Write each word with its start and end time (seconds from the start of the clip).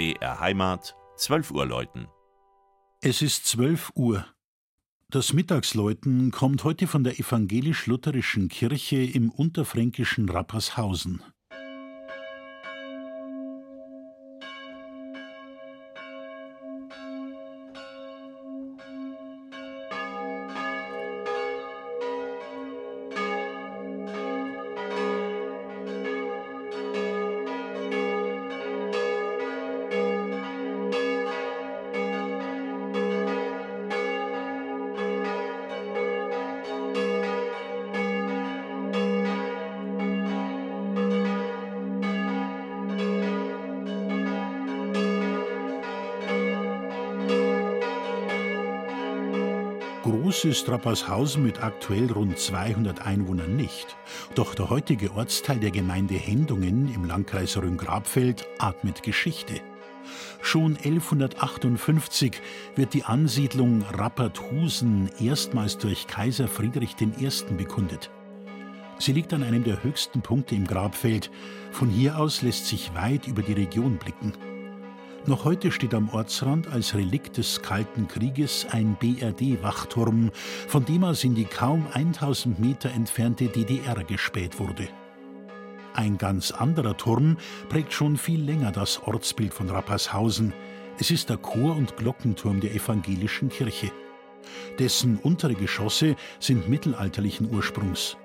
BR 0.00 0.40
Heimat, 0.40 0.96
12 1.18 1.50
Uhr 1.50 1.66
läuten. 1.66 2.08
Es 3.02 3.20
ist 3.20 3.44
12 3.48 3.92
Uhr. 3.96 4.24
Das 5.10 5.34
Mittagsläuten 5.34 6.30
kommt 6.30 6.64
heute 6.64 6.86
von 6.86 7.04
der 7.04 7.20
evangelisch-lutherischen 7.20 8.48
Kirche 8.48 8.96
im 8.96 9.30
unterfränkischen 9.30 10.30
Rappershausen. 10.30 11.22
Groß 50.10 50.46
ist 50.46 50.68
Rappershausen 50.68 51.40
mit 51.40 51.62
aktuell 51.62 52.10
rund 52.10 52.36
200 52.36 53.06
Einwohnern 53.06 53.54
nicht. 53.54 53.96
Doch 54.34 54.56
der 54.56 54.68
heutige 54.68 55.12
Ortsteil 55.12 55.60
der 55.60 55.70
Gemeinde 55.70 56.14
Hendungen 56.14 56.92
im 56.92 57.04
Landkreis 57.04 57.56
Rhön-Grabfeld 57.56 58.44
atmet 58.58 59.04
Geschichte. 59.04 59.60
Schon 60.42 60.76
1158 60.76 62.42
wird 62.74 62.92
die 62.92 63.04
Ansiedlung 63.04 63.82
Rapperthusen 63.82 65.10
erstmals 65.20 65.78
durch 65.78 66.08
Kaiser 66.08 66.48
Friedrich 66.48 66.96
I. 67.00 67.54
bekundet. 67.56 68.10
Sie 68.98 69.12
liegt 69.12 69.32
an 69.32 69.44
einem 69.44 69.62
der 69.62 69.84
höchsten 69.84 70.22
Punkte 70.22 70.56
im 70.56 70.66
Grabfeld. 70.66 71.30
Von 71.70 71.88
hier 71.88 72.18
aus 72.18 72.42
lässt 72.42 72.66
sich 72.66 72.92
weit 72.96 73.28
über 73.28 73.42
die 73.42 73.52
Region 73.52 73.96
blicken. 73.96 74.32
Noch 75.26 75.44
heute 75.44 75.70
steht 75.70 75.92
am 75.92 76.08
Ortsrand 76.08 76.68
als 76.68 76.94
Relikt 76.94 77.36
des 77.36 77.60
Kalten 77.60 78.08
Krieges 78.08 78.66
ein 78.70 78.96
BRD-Wachturm, 78.98 80.30
von 80.66 80.84
dem 80.86 81.04
aus 81.04 81.24
in 81.24 81.34
die 81.34 81.44
kaum 81.44 81.86
1000 81.92 82.58
Meter 82.58 82.90
entfernte 82.90 83.48
DDR 83.48 84.02
gespäht 84.04 84.58
wurde. 84.58 84.88
Ein 85.92 86.16
ganz 86.16 86.52
anderer 86.52 86.96
Turm 86.96 87.36
prägt 87.68 87.92
schon 87.92 88.16
viel 88.16 88.40
länger 88.42 88.72
das 88.72 89.02
Ortsbild 89.02 89.52
von 89.52 89.68
Rappershausen. 89.68 90.54
Es 90.98 91.10
ist 91.10 91.28
der 91.28 91.36
Chor- 91.36 91.76
und 91.76 91.98
Glockenturm 91.98 92.60
der 92.60 92.74
evangelischen 92.74 93.50
Kirche. 93.50 93.92
Dessen 94.78 95.18
untere 95.18 95.54
Geschosse 95.54 96.16
sind 96.38 96.68
mittelalterlichen 96.68 97.52
Ursprungs. 97.52 98.16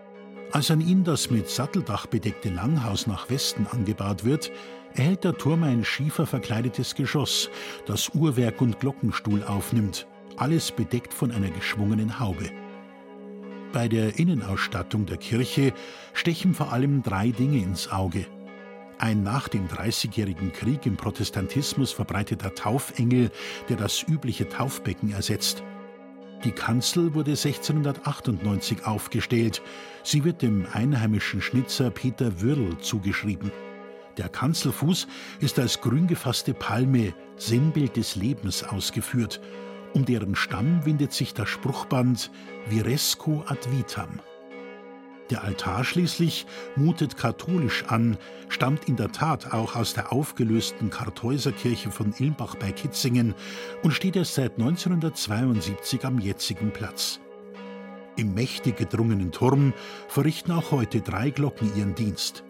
Als 0.55 0.71
an 0.71 0.79
ihn 0.79 1.03
das 1.03 1.29
mit 1.31 1.49
Satteldach 1.49 2.05
bedeckte 2.05 2.47
Langhaus 2.47 3.07
nach 3.07 3.29
Westen 3.29 3.67
angebaut 3.69 4.23
wird, 4.23 4.53
erhält 4.93 5.25
der 5.25 5.37
Turm 5.37 5.63
ein 5.63 5.83
schieferverkleidetes 5.83 6.95
Geschoss, 6.95 7.49
das 7.85 8.07
Uhrwerk 8.13 8.61
und 8.61 8.79
Glockenstuhl 8.79 9.43
aufnimmt, 9.43 10.07
alles 10.37 10.71
bedeckt 10.71 11.13
von 11.13 11.33
einer 11.33 11.49
geschwungenen 11.49 12.21
Haube. 12.21 12.51
Bei 13.73 13.89
der 13.89 14.17
Innenausstattung 14.17 15.05
der 15.05 15.17
Kirche 15.17 15.73
stechen 16.13 16.53
vor 16.53 16.71
allem 16.71 17.03
drei 17.03 17.31
Dinge 17.31 17.57
ins 17.57 17.91
Auge. 17.91 18.25
Ein 18.97 19.23
nach 19.23 19.49
dem 19.49 19.67
Dreißigjährigen 19.67 20.53
Krieg 20.53 20.85
im 20.85 20.95
Protestantismus 20.95 21.91
verbreiteter 21.91 22.55
Taufengel, 22.55 23.29
der 23.67 23.75
das 23.75 24.03
übliche 24.07 24.47
Taufbecken 24.47 25.11
ersetzt. 25.11 25.63
Die 26.45 26.51
Kanzel 26.51 27.15
wurde 27.15 27.31
1698 27.31 28.85
aufgestellt. 28.85 29.63
Sie 30.03 30.23
wird 30.23 30.43
dem 30.43 30.67
einheimischen 30.71 31.41
Schnitzer 31.41 31.89
Peter 31.89 32.39
Würl 32.39 32.77
zugeschrieben. 32.77 33.51
Der 34.17 34.29
Kanzelfuß 34.29 35.07
ist 35.39 35.57
als 35.57 35.81
grün 35.81 36.05
gefasste 36.05 36.53
Palme, 36.53 37.15
Sinnbild 37.35 37.97
des 37.97 38.15
Lebens, 38.15 38.63
ausgeführt. 38.63 39.41
Um 39.93 40.05
deren 40.05 40.35
Stamm 40.35 40.85
windet 40.85 41.13
sich 41.13 41.33
das 41.33 41.49
Spruchband 41.49 42.29
Viresco 42.67 43.43
ad 43.47 43.67
vitam. 43.71 44.19
Der 45.31 45.43
Altar 45.43 45.83
schließlich 45.83 46.45
mutet 46.75 47.17
katholisch 47.17 47.85
an, 47.87 48.17
stammt 48.47 48.87
in 48.87 48.95
der 48.95 49.11
Tat 49.11 49.53
auch 49.53 49.75
aus 49.75 49.93
der 49.93 50.13
aufgelösten 50.13 50.91
Kartäuserkirche 50.91 51.89
von 51.89 52.13
Ilmbach 52.19 52.55
bei 52.55 52.71
Kitzingen 52.71 53.33
und 53.81 53.91
steht 53.91 54.15
erst 54.15 54.35
seit 54.35 54.59
1972 54.59 56.05
am 56.05 56.19
jetzigen 56.19 56.71
Platz. 56.71 57.19
Im 58.17 58.35
mächtig 58.35 58.77
gedrungenen 58.77 59.31
Turm 59.31 59.73
verrichten 60.07 60.51
auch 60.51 60.71
heute 60.71 61.01
drei 61.01 61.31
Glocken 61.31 61.75
ihren 61.75 61.95
Dienst. 61.95 62.43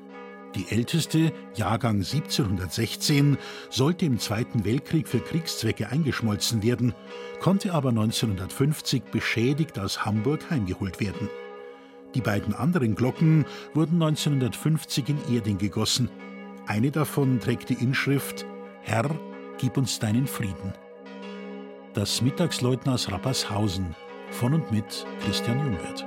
Die 0.53 0.69
älteste, 0.69 1.33
Jahrgang 1.55 1.95
1716, 1.95 3.37
sollte 3.69 4.05
im 4.05 4.19
Zweiten 4.19 4.63
Weltkrieg 4.63 5.07
für 5.07 5.19
Kriegszwecke 5.19 5.89
eingeschmolzen 5.89 6.61
werden, 6.61 6.93
konnte 7.41 7.73
aber 7.73 7.89
1950 7.89 9.03
beschädigt 9.11 9.79
aus 9.79 10.05
Hamburg 10.05 10.49
heimgeholt 10.49 10.99
werden. 10.99 11.29
Die 12.15 12.21
beiden 12.21 12.53
anderen 12.55 12.95
Glocken 12.95 13.45
wurden 13.73 14.01
1950 14.01 15.09
in 15.09 15.35
Erding 15.35 15.57
gegossen. 15.57 16.09
Eine 16.65 16.89
davon 16.89 17.39
trägt 17.39 17.69
die 17.69 17.75
Inschrift 17.75 18.45
Herr, 18.81 19.09
gib 19.57 19.77
uns 19.77 19.99
deinen 19.99 20.25
Frieden. 20.25 20.73
Das 21.93 22.21
Mittagsläuten 22.21 22.91
aus 22.91 23.11
Rappershausen 23.11 23.95
von 24.31 24.53
und 24.53 24.71
mit 24.71 25.05
Christian 25.25 25.59
Jungwirth. 25.59 26.05